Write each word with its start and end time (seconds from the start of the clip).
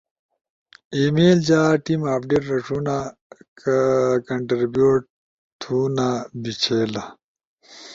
ای 0.95 1.03
میل 1.15 1.39
جا 1.47 1.61
ٹیم 1.83 2.01
اپڈیٹ 2.13 2.43
رݜونا۔ 2.53 2.97
کہ 3.59 3.73
و 4.13 4.21
کنٹربیوٹ 4.27 5.01
تھونو 5.61 6.09
بیچھیلا، 6.41 7.03